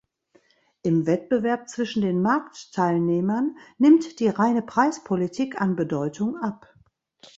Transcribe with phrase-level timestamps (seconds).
[0.81, 6.73] Im Wettbewerb zwischen den Marktteilnehmern nimmt die reine Preispolitik an Bedeutung ab.